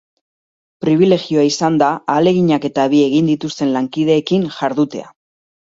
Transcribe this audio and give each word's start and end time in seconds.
Pribilegioa 0.85 1.43
izan 1.49 1.77
da 1.83 1.91
ahaleginak 2.15 2.67
eta 2.73 2.89
bi 2.95 3.05
egin 3.11 3.33
dituzten 3.35 3.79
lankideekin 3.79 4.53
jardutea. 4.59 5.17